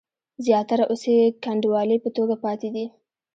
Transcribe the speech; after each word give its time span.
زیاتره 0.45 0.83
اوس 0.91 1.01
یې 1.11 1.19
کنډوالې 1.43 1.97
په 2.03 2.09
توګه 2.17 2.35
پاتې 2.43 2.69
دي. 2.75 2.85